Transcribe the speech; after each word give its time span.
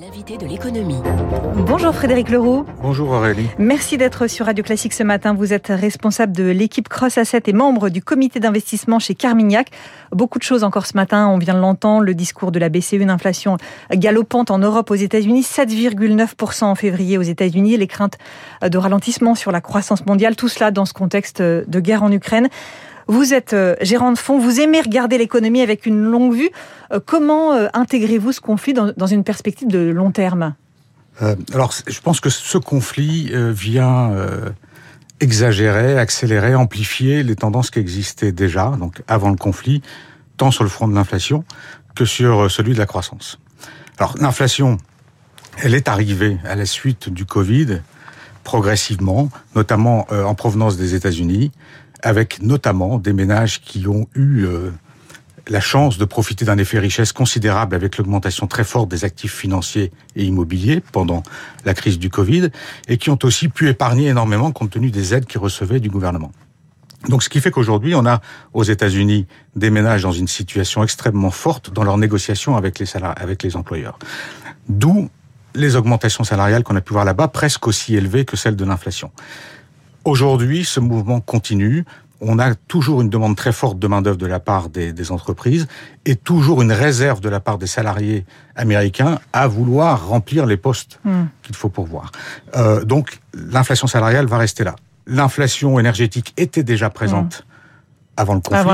L'invité 0.00 0.36
de 0.36 0.46
l'économie. 0.46 1.00
Bonjour 1.66 1.92
Frédéric 1.92 2.28
Leroux. 2.28 2.64
Bonjour 2.82 3.10
Aurélie. 3.10 3.48
Merci 3.58 3.98
d'être 3.98 4.28
sur 4.28 4.46
Radio 4.46 4.62
Classique 4.62 4.92
ce 4.92 5.02
matin. 5.02 5.34
Vous 5.34 5.52
êtes 5.52 5.68
responsable 5.68 6.36
de 6.36 6.44
l'équipe 6.44 6.88
Cross 6.88 7.18
Asset 7.18 7.42
et 7.46 7.52
membre 7.52 7.88
du 7.88 8.00
comité 8.00 8.38
d'investissement 8.38 9.00
chez 9.00 9.16
Carmignac. 9.16 9.70
Beaucoup 10.12 10.38
de 10.38 10.44
choses 10.44 10.62
encore 10.62 10.86
ce 10.86 10.96
matin, 10.96 11.26
on 11.26 11.38
vient 11.38 11.54
de 11.54 11.58
l'entendre, 11.58 12.04
le 12.04 12.14
discours 12.14 12.52
de 12.52 12.60
la 12.60 12.68
BCE, 12.68 12.92
une 12.92 13.10
inflation 13.10 13.56
galopante 13.90 14.52
en 14.52 14.58
Europe, 14.58 14.88
aux 14.92 14.94
États-Unis, 14.94 15.40
7,9% 15.40 16.64
en 16.64 16.74
février 16.76 17.18
aux 17.18 17.22
États-Unis, 17.22 17.76
les 17.76 17.88
craintes 17.88 18.18
de 18.62 18.78
ralentissement 18.78 19.34
sur 19.34 19.50
la 19.50 19.60
croissance 19.60 20.06
mondiale, 20.06 20.36
tout 20.36 20.48
cela 20.48 20.70
dans 20.70 20.84
ce 20.84 20.92
contexte 20.92 21.42
de 21.42 21.80
guerre 21.80 22.04
en 22.04 22.12
Ukraine. 22.12 22.48
Vous 23.08 23.32
êtes 23.32 23.54
euh, 23.54 23.74
gérant 23.80 24.12
de 24.12 24.18
fonds, 24.18 24.38
vous 24.38 24.60
aimez 24.60 24.82
regarder 24.82 25.16
l'économie 25.16 25.62
avec 25.62 25.86
une 25.86 26.04
longue 26.04 26.34
vue. 26.34 26.50
Euh, 26.92 27.00
comment 27.04 27.54
euh, 27.54 27.68
intégrez-vous 27.72 28.32
ce 28.32 28.40
conflit 28.42 28.74
dans 28.74 29.06
une 29.06 29.24
perspective 29.24 29.66
de 29.66 29.78
long 29.78 30.10
terme? 30.10 30.54
Alors, 31.52 31.72
je 31.86 32.00
pense 32.00 32.20
que 32.20 32.30
ce 32.30 32.58
conflit 32.58 33.32
vient 33.34 34.12
exagérer, 35.18 35.98
accélérer, 35.98 36.54
amplifier 36.54 37.24
les 37.24 37.34
tendances 37.34 37.70
qui 37.72 37.80
existaient 37.80 38.30
déjà, 38.30 38.76
donc 38.78 39.02
avant 39.08 39.30
le 39.30 39.36
conflit, 39.36 39.82
tant 40.36 40.52
sur 40.52 40.62
le 40.62 40.70
front 40.70 40.86
de 40.86 40.94
l'inflation 40.94 41.42
que 41.96 42.04
sur 42.04 42.48
celui 42.48 42.72
de 42.72 42.78
la 42.78 42.86
croissance. 42.86 43.40
Alors, 43.98 44.14
l'inflation, 44.20 44.78
elle 45.60 45.74
est 45.74 45.88
arrivée 45.88 46.38
à 46.44 46.54
la 46.54 46.66
suite 46.66 47.08
du 47.08 47.24
Covid, 47.24 47.80
progressivement, 48.44 49.28
notamment 49.56 50.06
en 50.12 50.36
provenance 50.36 50.76
des 50.76 50.94
États-Unis 50.94 51.50
avec 52.02 52.42
notamment 52.42 52.98
des 52.98 53.12
ménages 53.12 53.60
qui 53.60 53.86
ont 53.86 54.06
eu 54.14 54.44
euh, 54.44 54.70
la 55.48 55.60
chance 55.60 55.98
de 55.98 56.04
profiter 56.04 56.44
d'un 56.44 56.58
effet 56.58 56.78
richesse 56.78 57.12
considérable 57.12 57.74
avec 57.74 57.96
l'augmentation 57.96 58.46
très 58.46 58.64
forte 58.64 58.90
des 58.90 59.04
actifs 59.04 59.34
financiers 59.34 59.92
et 60.14 60.24
immobiliers 60.24 60.82
pendant 60.92 61.22
la 61.64 61.74
crise 61.74 61.98
du 61.98 62.10
Covid, 62.10 62.50
et 62.88 62.98
qui 62.98 63.10
ont 63.10 63.18
aussi 63.22 63.48
pu 63.48 63.68
épargner 63.68 64.08
énormément 64.08 64.52
compte 64.52 64.70
tenu 64.70 64.90
des 64.90 65.14
aides 65.14 65.26
qu'ils 65.26 65.40
recevaient 65.40 65.80
du 65.80 65.90
gouvernement. 65.90 66.32
Donc, 67.08 67.22
ce 67.22 67.28
qui 67.28 67.40
fait 67.40 67.50
qu'aujourd'hui, 67.50 67.94
on 67.94 68.04
a 68.06 68.20
aux 68.52 68.64
États-Unis 68.64 69.26
des 69.54 69.70
ménages 69.70 70.02
dans 70.02 70.12
une 70.12 70.26
situation 70.26 70.82
extrêmement 70.82 71.30
forte 71.30 71.72
dans 71.72 71.84
leurs 71.84 71.96
négociations 71.96 72.56
avec 72.56 72.78
les 72.80 72.86
salariés, 72.86 73.22
avec 73.22 73.42
les 73.44 73.56
employeurs. 73.56 73.98
D'où 74.68 75.08
les 75.54 75.76
augmentations 75.76 76.24
salariales 76.24 76.64
qu'on 76.64 76.76
a 76.76 76.80
pu 76.80 76.92
voir 76.92 77.04
là-bas, 77.04 77.28
presque 77.28 77.66
aussi 77.66 77.96
élevées 77.96 78.24
que 78.24 78.36
celles 78.36 78.56
de 78.56 78.64
l'inflation. 78.64 79.10
Aujourd'hui, 80.04 80.64
ce 80.64 80.80
mouvement 80.80 81.20
continue. 81.20 81.84
On 82.20 82.38
a 82.38 82.54
toujours 82.54 83.00
une 83.00 83.10
demande 83.10 83.36
très 83.36 83.52
forte 83.52 83.78
de 83.78 83.86
main-d'œuvre 83.86 84.16
de 84.16 84.26
la 84.26 84.40
part 84.40 84.68
des, 84.68 85.12
entreprises 85.12 85.68
et 86.04 86.16
toujours 86.16 86.62
une 86.62 86.72
réserve 86.72 87.20
de 87.20 87.28
la 87.28 87.38
part 87.38 87.58
des 87.58 87.68
salariés 87.68 88.24
américains 88.56 89.20
à 89.32 89.46
vouloir 89.46 90.08
remplir 90.08 90.46
les 90.46 90.56
postes 90.56 90.98
hmm. 91.04 91.24
qu'il 91.42 91.54
faut 91.54 91.68
pourvoir. 91.68 92.10
Euh, 92.56 92.84
donc, 92.84 93.20
l'inflation 93.34 93.86
salariale 93.86 94.26
va 94.26 94.38
rester 94.38 94.64
là. 94.64 94.74
L'inflation 95.06 95.78
énergétique 95.78 96.34
était 96.36 96.64
déjà 96.64 96.90
présente 96.90 97.44
avant 98.18 98.34
le 98.34 98.40
conflit, 98.40 98.64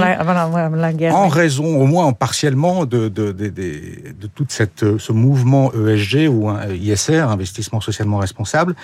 la, 0.76 0.92
guerre, 0.94 1.14
en 1.14 1.28
raison 1.28 1.76
au 1.80 1.84
moins 1.84 2.12
partiellement 2.14 2.86
de, 2.86 3.08
de, 3.08 3.30
de, 3.30 3.48
de, 3.48 4.26
tout 4.34 4.46
cette, 4.48 4.98
ce 4.98 5.12
mouvement 5.12 5.70
ESG 5.74 6.28
ou 6.30 6.50
ISR, 6.72 7.20
investissement 7.28 7.80
socialement 7.82 8.16
responsable, 8.16 8.74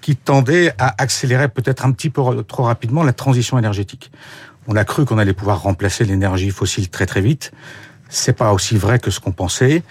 qui 0.00 0.16
tendait 0.16 0.72
à 0.78 0.94
accélérer 1.02 1.48
peut-être 1.48 1.84
un 1.84 1.92
petit 1.92 2.08
peu 2.08 2.42
trop 2.44 2.62
rapidement 2.62 3.02
la 3.02 3.12
transition 3.12 3.58
énergétique. 3.58 4.10
On 4.68 4.74
a 4.74 4.84
cru 4.84 5.04
qu'on 5.04 5.18
allait 5.18 5.34
pouvoir 5.34 5.62
remplacer 5.62 6.04
l'énergie 6.04 6.50
fossile 6.50 6.88
très 6.88 7.06
très 7.06 7.20
vite. 7.20 7.52
C'est 8.08 8.32
pas 8.32 8.52
aussi 8.52 8.76
vrai 8.76 8.98
que 8.98 9.10
ce 9.10 9.20
qu'on 9.20 9.32
pensait. 9.32 9.82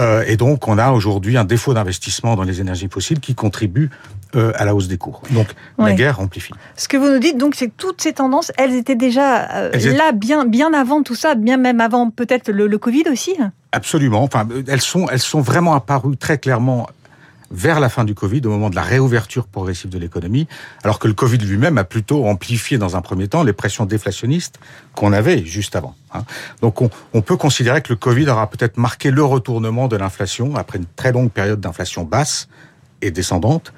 Euh, 0.00 0.24
et 0.26 0.36
donc, 0.36 0.68
on 0.68 0.78
a 0.78 0.90
aujourd'hui 0.90 1.36
un 1.36 1.44
défaut 1.44 1.74
d'investissement 1.74 2.36
dans 2.36 2.42
les 2.42 2.60
énergies 2.60 2.88
fossiles 2.90 3.20
qui 3.20 3.34
contribue 3.34 3.90
euh, 4.36 4.52
à 4.56 4.64
la 4.64 4.74
hausse 4.74 4.88
des 4.88 4.98
cours. 4.98 5.22
Donc 5.30 5.46
la 5.78 5.94
guerre 5.94 6.20
amplifie. 6.20 6.52
Ce 6.76 6.86
que 6.86 6.96
vous 6.96 7.08
nous 7.08 7.18
dites, 7.18 7.38
donc, 7.38 7.54
c'est 7.54 7.68
que 7.68 7.74
toutes 7.76 8.02
ces 8.02 8.12
tendances, 8.12 8.52
elles 8.58 8.74
étaient 8.74 8.94
déjà 8.94 9.50
euh, 9.56 9.70
là 9.96 10.12
bien, 10.12 10.44
bien 10.44 10.74
avant 10.74 11.02
tout 11.02 11.14
ça, 11.14 11.34
bien 11.34 11.56
même 11.56 11.80
avant 11.80 12.10
peut-être 12.10 12.50
le, 12.50 12.66
le, 12.66 12.78
Covid 12.78 13.04
aussi. 13.10 13.34
Absolument. 13.72 14.22
Enfin, 14.22 14.46
elles 14.66 14.82
sont, 14.82 15.08
elles 15.08 15.18
sont 15.18 15.40
vraiment 15.40 15.74
apparues 15.74 16.18
très 16.18 16.36
clairement 16.36 16.88
vers 17.50 17.80
la 17.80 17.88
fin 17.88 18.04
du 18.04 18.14
Covid, 18.14 18.42
au 18.44 18.50
moment 18.50 18.68
de 18.70 18.76
la 18.76 18.82
réouverture 18.82 19.46
progressive 19.46 19.88
de 19.88 19.98
l'économie, 19.98 20.46
alors 20.84 20.98
que 20.98 21.08
le 21.08 21.14
Covid 21.14 21.38
lui-même 21.38 21.78
a 21.78 21.84
plutôt 21.84 22.26
amplifié 22.26 22.76
dans 22.76 22.96
un 22.96 23.00
premier 23.00 23.28
temps 23.28 23.42
les 23.42 23.54
pressions 23.54 23.86
déflationnistes 23.86 24.58
qu'on 24.94 25.12
avait 25.12 25.44
juste 25.44 25.74
avant. 25.74 25.94
Hein. 26.12 26.24
Donc 26.60 26.82
on, 26.82 26.90
on, 27.14 27.22
peut 27.22 27.36
considérer 27.36 27.80
que 27.80 27.90
le 27.90 27.96
Covid 27.96 28.28
aura 28.28 28.50
peut-être 28.50 28.76
marqué 28.76 29.10
le 29.10 29.24
retournement 29.24 29.88
de 29.88 29.96
l'inflation 29.96 30.56
après 30.56 30.78
une 30.78 30.86
très 30.96 31.12
longue 31.12 31.30
période 31.30 31.60
d'inflation 31.60 32.04
basse 32.04 32.48
et 33.00 33.10
descendante 33.10 33.72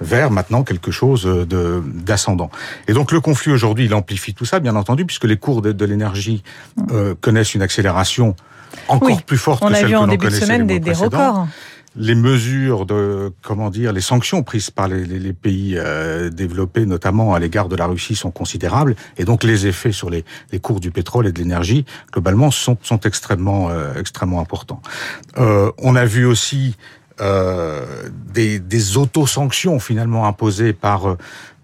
vers 0.00 0.30
maintenant 0.30 0.62
quelque 0.62 0.90
chose 0.90 1.24
de 1.24 1.82
d'ascendant. 1.86 2.50
Et 2.88 2.92
donc 2.92 3.12
le 3.12 3.20
conflit 3.20 3.52
aujourd'hui, 3.52 3.86
il 3.86 3.94
amplifie 3.94 4.34
tout 4.34 4.44
ça, 4.44 4.60
bien 4.60 4.76
entendu, 4.76 5.04
puisque 5.04 5.24
les 5.24 5.36
cours 5.36 5.62
de, 5.62 5.72
de 5.72 5.84
l'énergie 5.84 6.42
euh, 6.90 7.14
connaissent 7.20 7.54
une 7.54 7.62
accélération 7.62 8.36
encore 8.88 9.22
plus 9.22 9.38
forte 9.38 9.62
on 9.62 9.68
que 9.68 9.74
celle 9.74 9.86
vu 9.86 9.96
en 9.96 10.06
début 10.06 10.26
de 10.26 10.32
semaine 10.32 10.66
des, 10.66 10.80
des 10.80 10.92
records. 10.92 11.46
les 11.96 12.14
mesures 12.14 12.84
de 12.84 13.32
comment 13.42 13.70
dire 13.70 13.92
les 13.92 14.00
sanctions 14.00 14.42
prises 14.42 14.70
par 14.70 14.88
les, 14.88 15.04
les, 15.04 15.32
pays 15.32 15.76
euh, 15.76 16.28
développés 16.30 16.84
notamment 16.84 17.34
à 17.34 17.38
l'égard 17.38 17.68
de 17.68 17.76
la 17.76 17.86
Russie 17.86 18.14
sont 18.14 18.30
considérables. 18.30 18.96
Et 19.16 19.24
donc 19.24 19.44
les 19.44 19.66
effets 19.66 19.92
sur 19.92 20.10
les, 20.10 20.24
les 20.52 20.58
cours 20.58 20.80
du 20.80 20.90
pétrole 20.90 21.26
et 21.26 21.32
de 21.32 21.38
l'énergie 21.38 21.84
globalement 22.12 22.50
sont, 22.50 22.76
sont 22.82 23.00
extrêmement 23.00 23.70
euh, 23.70 23.94
extrêmement 23.98 24.40
importants. 24.40 24.82
Euh, 25.38 25.70
on 25.78 25.96
a 25.96 26.04
vu 26.04 26.26
aussi 26.26 26.76
euh, 27.20 27.84
des, 28.34 28.58
des 28.58 28.96
auto-sanctions 28.98 29.80
finalement 29.80 30.26
imposées 30.26 30.74
par 30.74 31.08
euh, 31.08 31.18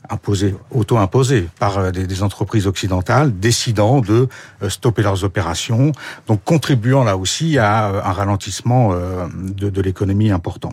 imposées, 0.08 0.54
auto-imposées 0.70 1.46
par 1.58 1.78
euh, 1.78 1.90
des, 1.90 2.22
entreprises 2.22 2.66
occidentales, 2.66 3.38
décidant 3.38 4.00
de 4.00 4.28
stopper 4.68 5.02
leurs 5.02 5.24
opérations, 5.24 5.92
donc 6.26 6.42
contribuant 6.44 7.04
là 7.04 7.18
aussi 7.18 7.58
à 7.58 7.88
un 7.88 8.12
ralentissement 8.12 8.94
de, 8.94 9.68
de 9.68 9.82
l'économie 9.82 10.30
important. 10.30 10.72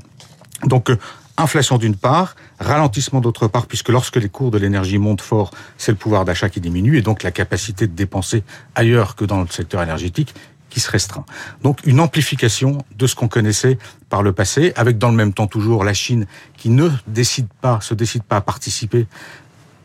Donc 0.66 0.92
inflation 1.36 1.78
d'une 1.78 1.96
part, 1.96 2.36
ralentissement 2.60 3.20
d'autre 3.20 3.48
part, 3.48 3.66
puisque 3.66 3.90
lorsque 3.90 4.16
les 4.16 4.30
cours 4.30 4.52
de 4.52 4.58
l'énergie 4.58 4.98
montent 4.98 5.22
fort, 5.22 5.52
c'est 5.78 5.92
le 5.92 5.98
pouvoir 5.98 6.24
d'achat 6.24 6.50
qui 6.50 6.62
diminue 6.62 6.98
et 6.98 7.02
donc 7.02 7.24
la 7.24 7.32
capacité 7.32 7.88
de 7.88 7.94
dépenser 7.94 8.44
ailleurs 8.76 9.16
que 9.16 9.26
dans 9.26 9.42
le 9.42 9.48
secteur 9.48 9.82
énergétique 9.82 10.34
qui 10.70 10.80
se 10.80 10.90
restreint. 10.90 11.26
Donc 11.64 11.80
une 11.86 12.00
amplification 12.00 12.80
de 12.96 13.08
ce 13.08 13.16
qu'on 13.16 13.28
connaissait 13.28 13.78
par 14.10 14.24
le 14.24 14.32
passé, 14.32 14.74
avec 14.76 14.98
dans 14.98 15.10
le 15.10 15.16
même 15.16 15.34
temps 15.34 15.48
toujours 15.48 15.84
la 15.84 15.94
Chine 15.94 16.26
qui 16.58 16.70
ne 16.70 16.90
décide 17.08 17.48
pas, 17.62 17.80
se 17.82 17.94
décide 17.94 18.24
pas 18.24 18.38
à 18.38 18.42
participer 18.42 19.08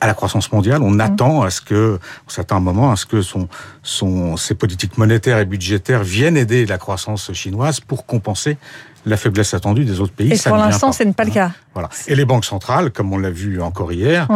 à 0.01 0.07
la 0.07 0.15
croissance 0.15 0.53
mondiale. 0.53 0.83
On 0.83 0.91
mmh. 0.91 1.01
attend 1.01 1.43
à 1.43 1.51
ce 1.51 1.61
que, 1.61 1.99
on 2.27 2.31
s'attend 2.31 2.57
un 2.57 2.61
moment 2.61 2.93
à 2.93 2.97
ce 2.97 3.07
que 3.07 3.23
son, 3.23 3.49
son, 3.83 4.37
ses 4.37 4.55
politiques 4.55 4.99
monétaires 4.99 5.39
et 5.39 5.47
budgétaires 5.47 6.03
viennent 6.03 6.37
aider 6.37 6.67
la 6.67 6.79
croissance 6.79 7.33
chinoise 7.33 7.81
pour 7.81 8.05
compenser 8.05 8.59
la 9.07 9.17
faiblesse 9.17 9.55
attendue 9.55 9.85
des 9.85 10.01
autres 10.01 10.13
pays. 10.13 10.33
Et 10.33 10.39
pour 10.39 10.57
l'instant, 10.57 10.93
ce 10.93 11.03
n'est 11.03 11.13
pas 11.13 11.25
le 11.25 11.31
cas. 11.31 11.53
Voilà. 11.73 11.89
Et 12.07 12.15
les 12.15 12.25
banques 12.25 12.45
centrales, 12.45 12.91
comme 12.91 13.13
on 13.13 13.19
l'a 13.19 13.31
vu 13.31 13.61
encore 13.61 13.93
hier, 13.93 14.29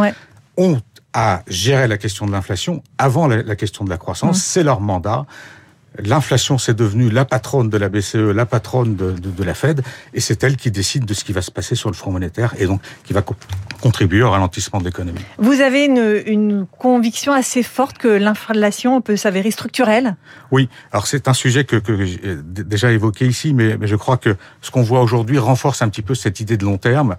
ont 0.57 0.81
à 1.13 1.41
gérer 1.47 1.87
la 1.87 1.97
question 1.97 2.27
de 2.27 2.31
l'inflation 2.31 2.83
avant 2.97 3.27
la, 3.27 3.55
question 3.55 3.83
de 3.83 3.89
la 3.89 3.97
croissance. 3.97 4.37
Mmh. 4.37 4.41
C'est 4.41 4.63
leur 4.63 4.79
mandat 4.79 5.25
l'inflation, 6.03 6.57
c'est 6.57 6.75
devenu 6.75 7.09
la 7.09 7.25
patronne 7.25 7.69
de 7.69 7.77
la 7.77 7.89
BCE, 7.89 8.15
la 8.15 8.45
patronne 8.45 8.95
de, 8.95 9.11
de, 9.11 9.29
de 9.29 9.43
la 9.43 9.53
Fed, 9.53 9.81
et 10.13 10.19
c'est 10.19 10.43
elle 10.43 10.57
qui 10.57 10.71
décide 10.71 11.05
de 11.05 11.13
ce 11.13 11.23
qui 11.23 11.33
va 11.33 11.41
se 11.41 11.51
passer 11.51 11.75
sur 11.75 11.89
le 11.89 11.95
front 11.95 12.11
monétaire, 12.11 12.53
et 12.57 12.65
donc 12.65 12.81
qui 13.03 13.13
va 13.13 13.21
co 13.21 13.35
contribuer 13.81 14.23
au 14.23 14.29
ralentissement 14.29 14.79
de 14.79 14.85
l'économie. 14.85 15.21
Vous 15.37 15.61
avez 15.61 15.85
une, 15.85 16.21
une, 16.25 16.65
conviction 16.65 17.31
assez 17.31 17.63
forte 17.63 17.97
que 17.97 18.09
l'inflation 18.09 18.99
peut 18.99 19.15
s'avérer 19.15 19.51
structurelle? 19.51 20.17
Oui, 20.51 20.67
alors 20.91 21.07
c'est 21.07 21.29
un 21.29 21.33
sujet 21.33 21.63
que, 21.63 21.77
que 21.77 22.03
j'ai 22.03 22.19
déjà 22.43 22.91
évoqué 22.91 23.25
ici, 23.25 23.53
mais, 23.53 23.77
mais, 23.77 23.87
je 23.87 23.95
crois 23.95 24.17
que 24.17 24.35
ce 24.61 24.69
qu'on 24.69 24.83
voit 24.83 25.01
aujourd'hui 25.01 25.37
renforce 25.37 25.81
un 25.81 25.87
petit 25.87 26.01
peu 26.01 26.13
cette 26.13 26.41
idée 26.41 26.57
de 26.57 26.65
long 26.65 26.77
terme, 26.77 27.15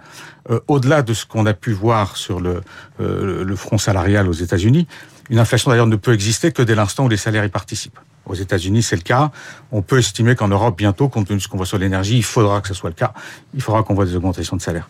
euh, 0.51 0.61
au-delà 0.69 1.03
de 1.03 1.15
ce 1.15 1.25
qu'on 1.25 1.47
a 1.47 1.55
pu 1.55 1.73
voir 1.73 2.17
sur 2.17 2.41
le, 2.41 2.61
euh, 3.01 3.43
le 3.43 3.57
front 3.57 3.79
salarial 3.79 4.29
aux 4.29 4.33
États-Unis. 4.33 4.87
Une 5.31 5.39
inflation 5.39 5.71
d'ailleurs 5.71 5.87
ne 5.87 5.97
peut 5.97 6.13
exister 6.13 6.53
que 6.53 6.63
dès 6.63 6.75
l'instant 6.75 7.05
où 7.05 7.09
les 7.09 7.17
salaires 7.17 7.45
y 7.45 7.49
participent. 7.49 7.99
Aux 8.31 8.35
États-Unis, 8.35 8.83
c'est 8.83 8.95
le 8.97 9.03
cas. 9.03 9.33
On 9.73 9.83
peut 9.83 9.99
estimer 9.99 10.37
qu'en 10.37 10.47
Europe, 10.47 10.79
bientôt, 10.79 11.09
compte 11.09 11.27
tenu 11.27 11.39
de 11.39 11.43
ce 11.43 11.49
qu'on 11.49 11.57
voit 11.57 11.67
sur 11.67 11.79
l'énergie, 11.79 12.17
il 12.17 12.23
faudra 12.23 12.61
que 12.61 12.69
ce 12.69 12.75
soit 12.75 12.91
le 12.91 12.95
cas. 12.95 13.13
Il 13.55 13.61
faudra 13.61 13.83
qu'on 13.83 13.95
voit 13.95 14.05
des 14.05 14.15
augmentations 14.15 14.57
de 14.57 14.63
salaire. 14.63 14.89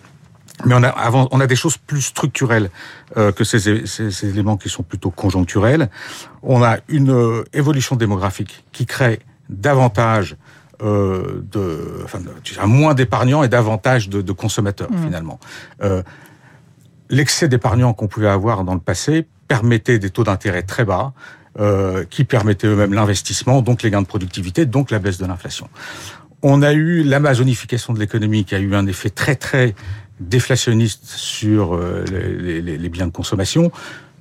Mais 0.67 0.75
on 0.75 0.83
a, 0.83 0.89
avant, 0.89 1.27
on 1.31 1.41
a 1.41 1.47
des 1.47 1.57
choses 1.57 1.79
plus 1.79 2.03
structurelles 2.03 2.71
euh, 3.17 3.33
que 3.33 3.45
ces, 3.45 3.87
ces, 3.87 4.11
ces, 4.11 4.29
éléments 4.29 4.59
qui 4.59 4.69
sont 4.69 4.83
plutôt 4.83 5.11
conjoncturels. 5.11 5.89
On 6.43 6.63
a 6.63 6.77
une 6.89 7.11
euh, 7.11 7.45
évolution 7.55 7.97
démographique 7.97 8.65
qui 8.73 8.85
crée 8.85 9.21
davantage 9.49 10.37
euh, 10.83 11.43
de, 11.51 12.03
enfin, 12.05 12.19
moins 12.67 12.93
d'épargnants 12.93 13.43
et 13.43 13.49
davantage 13.49 14.11
de, 14.11 14.21
de 14.21 14.33
consommateurs 14.33 14.91
mmh. 14.91 15.03
finalement. 15.03 15.41
L'excès 17.09 17.49
d'épargnants 17.49 17.93
qu'on 17.93 18.07
pouvait 18.07 18.29
avoir 18.29 18.63
dans 18.63 18.75
le 18.75 18.81
passé 18.81 19.27
permettait 19.49 19.99
des 19.99 20.11
taux 20.11 20.23
d'intérêt 20.23 20.63
très 20.63 20.85
bas, 20.85 21.13
euh, 21.59 22.05
qui 22.09 22.25
permettaient 22.25 22.69
eux-mêmes 22.69 22.93
l'investissement, 22.93 23.63
donc 23.63 23.83
les 23.83 23.91
gains 23.91 24.03
de 24.03 24.07
productivité, 24.07 24.67
donc 24.67 24.91
la 24.91 24.99
baisse 24.99 25.19
de 25.19 25.27
l'inflation. 25.27 25.69
On 26.43 26.63
a 26.63 26.73
eu 26.73 27.03
l'amazonification 27.03 27.93
de 27.93 27.99
l'économie 27.99 28.45
qui 28.45 28.55
a 28.55 28.59
eu 28.59 28.75
un 28.75 28.87
effet 28.87 29.11
très 29.11 29.35
très 29.35 29.75
déflationniste 30.21 31.07
sur 31.07 31.75
euh, 31.75 32.05
les, 32.07 32.89
biens 32.89 33.07
de 33.07 33.13
consommation. 33.13 33.73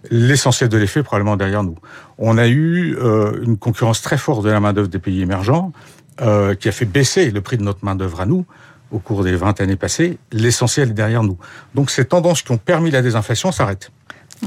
L'essentiel 0.09 0.69
de 0.69 0.77
l'effet 0.77 1.03
probablement 1.03 1.35
derrière 1.35 1.63
nous. 1.63 1.77
On 2.17 2.37
a 2.37 2.47
eu 2.47 2.95
euh, 2.97 3.43
une 3.43 3.57
concurrence 3.57 4.01
très 4.01 4.17
forte 4.17 4.43
de 4.43 4.49
la 4.49 4.59
main 4.59 4.73
d'œuvre 4.73 4.87
des 4.87 4.99
pays 4.99 5.21
émergents 5.21 5.73
euh, 6.21 6.55
qui 6.55 6.69
a 6.69 6.71
fait 6.71 6.85
baisser 6.85 7.31
le 7.31 7.41
prix 7.41 7.57
de 7.57 7.63
notre 7.63 7.83
main 7.83 7.95
d'œuvre 7.95 8.21
à 8.21 8.25
nous 8.25 8.45
au 8.91 8.99
cours 8.99 9.23
des 9.23 9.35
20 9.35 9.61
années 9.61 9.75
passées. 9.75 10.17
L'essentiel 10.31 10.93
derrière 10.93 11.23
nous. 11.23 11.37
Donc 11.75 11.91
ces 11.91 12.05
tendances 12.05 12.41
qui 12.41 12.51
ont 12.51 12.57
permis 12.57 12.91
la 12.91 13.01
désinflation 13.01 13.51
s'arrêtent. 13.51 13.91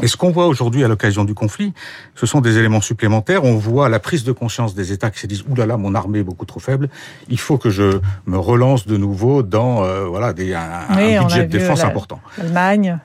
Et 0.00 0.06
ce 0.08 0.16
qu'on 0.16 0.30
voit 0.30 0.46
aujourd'hui 0.46 0.84
à 0.84 0.88
l'occasion 0.88 1.24
du 1.24 1.34
conflit, 1.34 1.74
ce 2.14 2.24
sont 2.24 2.40
des 2.40 2.56
éléments 2.58 2.80
supplémentaires. 2.80 3.44
On 3.44 3.56
voit 3.56 3.88
la 3.88 3.98
prise 4.00 4.24
de 4.24 4.32
conscience 4.32 4.74
des 4.74 4.90
États 4.92 5.10
qui 5.10 5.20
se 5.20 5.26
disent 5.26 5.44
«Ouh 5.48 5.54
là 5.54 5.66
là, 5.66 5.76
mon 5.76 5.94
armée 5.94 6.20
est 6.20 6.24
beaucoup 6.24 6.46
trop 6.46 6.60
faible. 6.60 6.88
Il 7.28 7.38
faut 7.38 7.58
que 7.58 7.68
je 7.70 8.00
me 8.26 8.38
relance 8.38 8.86
de 8.86 8.96
nouveau 8.96 9.42
dans 9.42 9.84
euh, 9.84 10.06
voilà 10.06 10.32
des, 10.32 10.54
un, 10.54 10.86
Oui, 10.96 11.14
un 11.16 11.22
on 11.22 11.26
budget 11.26 11.44
de 11.44 11.50
défense 11.58 11.80
la- 11.80 11.88
important. 11.88 12.20
L'Allemagne. 12.38 12.98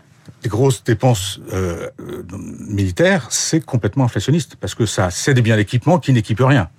Les 0.43 0.49
grosses 0.49 0.83
dépenses 0.83 1.41
euh, 1.53 1.89
militaires, 2.69 3.27
c'est 3.31 3.59
complètement 3.65 4.03
inflationniste 4.05 4.55
parce 4.59 4.75
que 4.75 4.85
ça, 4.85 5.09
c'est 5.09 5.33
des 5.33 5.41
biens 5.41 5.55
d'équipement 5.57 5.97
qui 5.99 6.13
n'équipent 6.13 6.41
rien. 6.45 6.69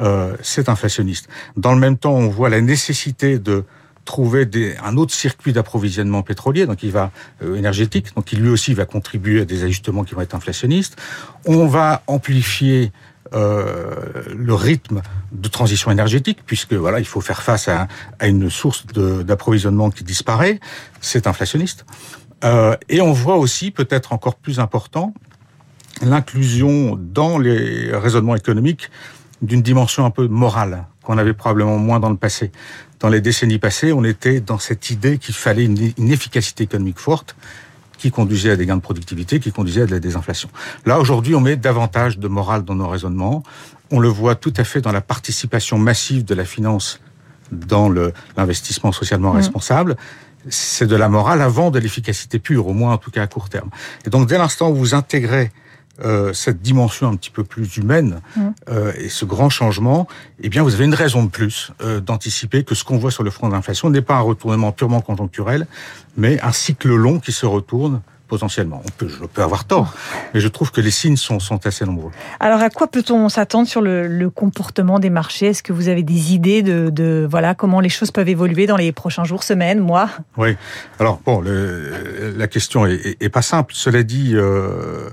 Euh, 0.00 0.36
c'est 0.42 0.68
inflationniste. 0.68 1.28
Dans 1.56 1.72
le 1.72 1.80
même 1.80 1.96
temps, 1.96 2.12
on 2.12 2.28
voit 2.28 2.48
la 2.50 2.60
nécessité 2.60 3.38
de 3.38 3.64
trouver 4.08 4.48
un 4.82 4.96
autre 4.96 5.12
circuit 5.12 5.52
d'approvisionnement 5.52 6.22
pétrolier, 6.22 6.64
donc 6.64 6.82
il 6.82 6.90
va 6.90 7.10
euh, 7.42 7.56
énergétique, 7.56 8.06
donc 8.16 8.32
il 8.32 8.40
lui 8.40 8.48
aussi 8.48 8.72
va 8.72 8.86
contribuer 8.86 9.42
à 9.42 9.44
des 9.44 9.64
ajustements 9.64 10.02
qui 10.02 10.14
vont 10.14 10.22
être 10.22 10.34
inflationnistes. 10.34 10.96
On 11.44 11.66
va 11.66 12.02
amplifier 12.06 12.90
euh, 13.34 14.22
le 14.34 14.54
rythme 14.54 15.02
de 15.32 15.48
transition 15.48 15.90
énergétique, 15.90 16.38
puisque 16.46 16.72
voilà, 16.72 17.00
il 17.00 17.04
faut 17.04 17.20
faire 17.20 17.42
face 17.42 17.68
à, 17.68 17.86
une 18.22 18.48
source 18.48 18.86
d'approvisionnement 18.86 19.90
qui 19.90 20.04
disparaît. 20.04 20.58
C'est 21.02 21.26
inflationniste. 21.26 21.84
Euh, 22.44 22.76
et 22.88 23.02
on 23.02 23.12
voit 23.12 23.36
aussi, 23.36 23.70
peut-être 23.70 24.14
encore 24.14 24.36
plus 24.36 24.58
important, 24.58 25.12
l'inclusion 26.00 26.98
dans 26.98 27.36
les 27.36 27.94
raisonnements 27.94 28.36
économiques 28.36 28.90
d'une 29.42 29.60
dimension 29.60 30.06
un 30.06 30.10
peu 30.10 30.28
morale 30.28 30.86
qu'on 31.02 31.18
avait 31.18 31.34
probablement 31.34 31.76
moins 31.76 32.00
dans 32.00 32.10
le 32.10 32.16
passé. 32.16 32.52
Dans 33.00 33.08
les 33.08 33.20
décennies 33.20 33.58
passées, 33.58 33.92
on 33.92 34.04
était 34.04 34.40
dans 34.40 34.58
cette 34.58 34.90
idée 34.90 35.18
qu'il 35.18 35.34
fallait 35.34 35.64
une, 35.64 35.92
une 35.96 36.10
efficacité 36.10 36.64
économique 36.64 36.98
forte 36.98 37.36
qui 37.98 38.10
conduisait 38.10 38.50
à 38.50 38.56
des 38.56 38.66
gains 38.66 38.76
de 38.76 38.82
productivité, 38.82 39.40
qui 39.40 39.52
conduisait 39.52 39.82
à 39.82 39.86
de 39.86 39.90
la 39.90 40.00
désinflation. 40.00 40.48
Là, 40.86 40.98
aujourd'hui, 40.98 41.34
on 41.34 41.40
met 41.40 41.56
davantage 41.56 42.18
de 42.18 42.28
morale 42.28 42.64
dans 42.64 42.76
nos 42.76 42.88
raisonnements. 42.88 43.42
On 43.90 43.98
le 43.98 44.08
voit 44.08 44.36
tout 44.36 44.54
à 44.56 44.64
fait 44.64 44.80
dans 44.80 44.92
la 44.92 45.00
participation 45.00 45.78
massive 45.78 46.24
de 46.24 46.34
la 46.34 46.44
finance 46.44 47.00
dans 47.50 47.88
l'investissement 48.36 48.92
socialement 48.92 49.32
Mmh. 49.32 49.36
responsable. 49.36 49.96
C'est 50.48 50.86
de 50.86 50.96
la 50.96 51.08
morale 51.08 51.42
avant 51.42 51.70
de 51.70 51.78
l'efficacité 51.78 52.38
pure, 52.38 52.68
au 52.68 52.72
moins 52.72 52.92
en 52.94 52.98
tout 52.98 53.10
cas 53.10 53.22
à 53.22 53.26
court 53.26 53.48
terme. 53.48 53.70
Et 54.06 54.10
donc, 54.10 54.28
dès 54.28 54.38
l'instant 54.38 54.70
où 54.70 54.76
vous 54.76 54.94
intégrez 54.94 55.50
euh, 56.04 56.32
cette 56.32 56.60
dimension 56.62 57.08
un 57.08 57.16
petit 57.16 57.30
peu 57.30 57.44
plus 57.44 57.76
humaine 57.76 58.20
Mmh. 58.36 58.40
euh, 58.68 58.92
et 58.98 59.08
ce 59.08 59.24
grand 59.24 59.50
changement, 59.50 60.06
eh 60.40 60.48
bien, 60.48 60.62
vous 60.62 60.74
avez 60.74 60.84
une 60.84 60.94
raison 60.94 61.24
de 61.24 61.30
plus 61.30 61.72
euh, 61.82 62.00
d'anticiper 62.00 62.64
que 62.64 62.74
ce 62.74 62.84
qu'on 62.84 62.98
voit 62.98 63.10
sur 63.10 63.22
le 63.22 63.30
front 63.30 63.48
de 63.48 63.54
l'inflation 63.54 63.90
n'est 63.90 64.02
pas 64.02 64.16
un 64.16 64.20
retournement 64.20 64.72
purement 64.72 65.00
conjoncturel, 65.00 65.66
mais 66.16 66.40
un 66.40 66.52
cycle 66.52 66.88
long 66.94 67.18
qui 67.18 67.32
se 67.32 67.46
retourne 67.46 68.00
potentiellement. 68.28 68.82
On 68.84 68.90
peut, 68.98 69.08
je 69.08 69.24
peux 69.24 69.42
avoir 69.42 69.64
tort, 69.64 69.94
mais 70.34 70.40
je 70.40 70.48
trouve 70.48 70.70
que 70.70 70.82
les 70.82 70.90
signes 70.90 71.16
sont, 71.16 71.40
sont 71.40 71.66
assez 71.66 71.86
nombreux. 71.86 72.10
Alors, 72.40 72.60
à 72.60 72.68
quoi 72.68 72.86
peut-on 72.86 73.28
s'attendre 73.30 73.66
sur 73.66 73.80
le, 73.80 74.06
le 74.06 74.28
comportement 74.28 74.98
des 74.98 75.08
marchés? 75.08 75.46
Est-ce 75.46 75.62
que 75.62 75.72
vous 75.72 75.88
avez 75.88 76.02
des 76.02 76.34
idées 76.34 76.62
de, 76.62 76.90
de 76.90 77.26
voilà 77.28 77.54
comment 77.54 77.80
les 77.80 77.88
choses 77.88 78.10
peuvent 78.10 78.28
évoluer 78.28 78.66
dans 78.66 78.76
les 78.76 78.92
prochains 78.92 79.24
jours, 79.24 79.42
semaines, 79.42 79.80
mois? 79.80 80.10
Oui. 80.36 80.56
Alors 81.00 81.20
bon, 81.24 81.40
le, 81.40 82.34
la 82.36 82.48
question 82.48 82.84
est, 82.84 82.96
est, 82.96 83.22
est 83.22 83.30
pas 83.30 83.40
simple. 83.42 83.72
Cela 83.74 84.02
dit, 84.02 84.32
euh, 84.34 85.08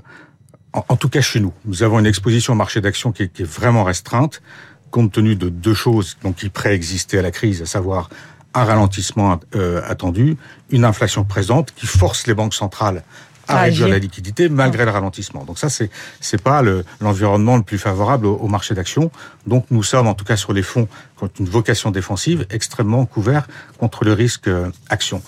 en, 0.76 0.84
en, 0.88 0.96
tout 0.96 1.08
cas 1.08 1.20
chez 1.20 1.40
nous, 1.40 1.52
nous 1.64 1.82
avons 1.82 1.98
une 1.98 2.06
exposition 2.06 2.52
au 2.52 2.56
marché 2.56 2.80
d'action 2.80 3.12
qui, 3.12 3.28
qui, 3.28 3.42
est 3.42 3.46
vraiment 3.60 3.84
restreinte, 3.84 4.42
compte 4.90 5.12
tenu 5.12 5.34
de 5.36 5.48
deux 5.48 5.74
choses 5.74 6.16
donc, 6.22 6.36
qui 6.36 6.48
préexistaient 6.48 7.18
à 7.18 7.22
la 7.22 7.30
crise, 7.30 7.62
à 7.62 7.66
savoir 7.66 8.08
un 8.54 8.64
ralentissement 8.64 9.40
euh, 9.54 9.82
attendu, 9.86 10.36
une 10.70 10.84
inflation 10.84 11.24
présente 11.24 11.72
qui 11.74 11.86
force 11.86 12.26
les 12.26 12.34
banques 12.34 12.54
centrales 12.54 13.02
à 13.48 13.58
Ah, 13.58 13.62
réduire 13.62 13.86
la 13.88 13.98
liquidité 13.98 14.48
malgré 14.48 14.84
le 14.84 14.90
ralentissement. 14.90 15.44
Donc 15.44 15.58
ça, 15.58 15.68
c'est 15.68 15.88
c'est 16.20 16.42
pas 16.42 16.62
le- 16.62 16.84
l'environnement 17.00 17.56
le, 17.56 17.62
plus 17.62 17.78
favorable 17.78 18.26
au, 18.26 18.34
au 18.34 18.48
marché 18.48 18.74
d'action. 18.74 19.10
Donc 19.46 19.66
nous 19.70 19.84
sommes, 19.84 20.08
en 20.08 20.14
tout 20.14 20.24
cas 20.24 20.36
sur 20.36 20.52
les 20.52 20.62
fonds 20.62 20.88
qui 21.16 21.24
ont 21.24 21.30
une 21.38 21.48
vocation 21.48 21.90
défensive, 21.92 22.44
extrêmement 22.50 23.06
couverts 23.06 23.46
contre 23.78 24.04
le 24.04 24.14
risque 24.14 24.48
euh, 24.48 24.70
action. 24.88 25.22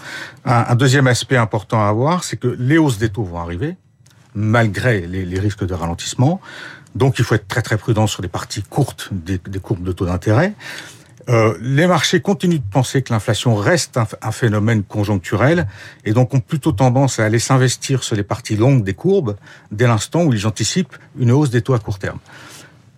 Un, 0.44 0.64
un 0.68 0.74
deuxième 0.74 1.06
aspect 1.06 1.36
important 1.36 1.80
à 1.84 1.88
avoir, 1.88 2.24
c'est 2.24 2.38
que 2.38 2.48
les 2.58 2.78
hausses 2.78 2.98
des 2.98 3.10
taux 3.10 3.24
vont 3.24 3.38
arriver 3.38 3.76
malgré 4.38 5.00
les, 5.00 5.40
risques 5.40 5.66
de 5.66 5.74
ralentissement. 5.74 6.40
Donc 6.94 7.18
il 7.18 7.24
faut 7.24 7.34
être 7.34 7.48
très 7.48 7.62
très 7.62 7.76
prudent 7.76 8.06
sur 8.06 8.22
les 8.22 8.28
parties 8.28 8.62
courtes 8.62 9.08
des, 9.10 9.38
des 9.38 9.58
courbes 9.58 9.82
de 9.82 9.92
taux 9.92 10.06
d'intérêt. 10.06 10.54
Euh, 11.28 11.58
les 11.60 11.86
marchés 11.86 12.20
continuent 12.20 12.60
de 12.60 12.70
penser 12.70 13.02
que 13.02 13.12
l'inflation 13.12 13.54
reste 13.54 13.98
un, 13.98 14.06
un, 14.22 14.32
phénomène 14.32 14.82
conjoncturel 14.82 15.66
et 16.06 16.12
donc 16.12 16.32
ont 16.32 16.40
plutôt 16.40 16.72
tendance 16.72 17.18
à 17.18 17.24
aller 17.24 17.38
s'investir 17.38 18.02
sur 18.02 18.16
les 18.16 18.22
parties 18.22 18.56
longues 18.56 18.82
des 18.82 18.94
courbes 18.94 19.36
dès 19.70 19.86
l'instant 19.86 20.22
où 20.22 20.32
ils 20.32 20.46
anticipent 20.46 20.96
une 21.18 21.32
hausse 21.32 21.50
des 21.50 21.60
taux 21.60 21.74
à 21.74 21.80
court 21.80 21.98
terme. 21.98 22.18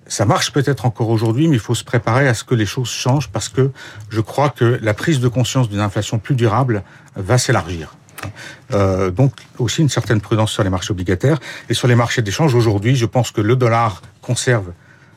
Ça 0.07 0.27
marche 0.27 0.53
peut-être 0.53 0.87
encore 0.87 1.09
aujourd'hui, 1.09 1.49
mais 1.49 1.57
il 1.57 1.61
faut 1.61 1.75
se 1.75 1.85
préparer 1.85 2.29
à 2.29 2.35
ce 2.35 2.45
que 2.45 2.55
les 2.55 2.67
choses 2.67 2.91
changent 2.91 3.31
parce 3.31 3.49
que 3.49 3.71
je 4.11 4.21
crois 4.21 4.51
que 4.51 4.79
la 4.83 4.95
prise 4.95 5.21
de 5.21 5.29
conscience 5.29 5.69
d'une 5.69 5.81
inflation 5.81 6.19
plus 6.19 6.35
durable 6.35 6.85
va 7.17 7.39
s'élargir. 7.39 7.97
Euh, 8.73 9.11
donc 9.11 9.33
aussi 9.59 9.83
une 9.83 9.89
certaine 9.89 10.21
prudence 10.21 10.53
sur 10.53 10.63
les 10.63 10.71
marchés 10.71 10.93
obligataires 10.93 11.39
et 11.69 11.75
sur 11.75 11.89
les 11.89 11.95
marchés 11.95 12.23
d'échange. 12.23 12.55
Aujourd'hui, 12.55 12.97
je 12.97 13.07
pense 13.07 13.31
que 13.31 13.41
le 13.41 13.57
dollar 13.57 14.03
conserve 14.23 14.73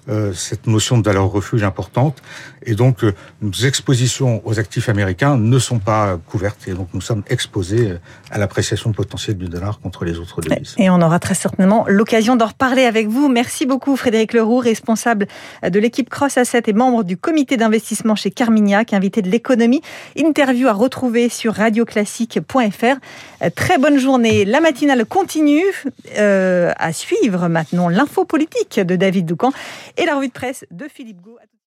euh, 0.10 0.34
cette 0.34 0.68
notion 0.68 0.98
de 0.98 1.04
valeur 1.04 1.32
refuge 1.32 1.64
importante. 1.64 2.22
Et 2.66 2.76
donc, 2.76 3.06
euh, 3.06 3.14
nos 3.42 3.52
expositions 3.52 4.42
aux 4.46 4.60
actifs 4.60 4.90
américains 4.90 5.38
ne 5.38 5.60
sont 5.60 5.80
pas 5.80 6.18
couvertes. 6.28 6.68
Et 6.68 6.74
donc, 6.74 6.90
nous 6.94 7.00
sommes 7.00 7.24
exposés 7.30 7.92
euh, 7.92 7.98
à 8.30 8.38
l'appréciation 8.38 8.92
potentielle 8.92 9.38
du 9.38 9.46
dollar 9.46 9.80
contre 9.80 10.04
les 10.04 10.18
autres 10.20 10.42
devises. 10.42 10.76
Et 10.78 10.90
on 10.90 11.02
aura 11.02 11.20
très 11.20 11.36
certainement 11.36 11.86
l'occasion 11.88 12.36
d'en 12.36 12.48
reparler 12.48 12.84
avec 12.84 13.08
vous. 13.08 13.30
Merci 13.30 13.66
beaucoup, 13.66 13.96
Frédéric 13.96 14.34
Leroux, 14.34 14.58
responsable 14.58 15.28
de 15.66 15.80
l'équipe 15.80 16.10
Cross 16.10 16.38
Asset 16.38 16.64
et 16.68 16.74
membre 16.74 17.06
du 17.06 17.16
comité 17.16 17.56
d'investissement 17.56 18.16
chez 18.16 18.32
Carmignac, 18.32 18.94
invité 18.94 19.22
de 19.22 19.30
l'économie. 19.30 19.82
Interview 20.18 20.68
à 20.68 20.74
retrouver 20.74 21.30
sur 21.30 21.54
radioclassique.fr. 21.54 23.50
Très 23.56 23.78
bonne 23.78 23.98
journée. 23.98 24.44
La 24.44 24.60
matinale 24.60 25.06
continue. 25.06 25.64
À 26.18 26.94
suivre 26.94 27.48
maintenant 27.48 27.90
l'info 27.90 28.26
politique 28.26 28.80
de 28.80 28.96
David 28.96 29.26
Doucan 29.26 29.54
et 29.98 30.06
la 30.06 30.16
revue 30.16 30.28
de 30.28 30.34
presse 30.34 30.66
de 30.72 30.88
Philippe 30.88 31.22
Gau. 31.22 31.38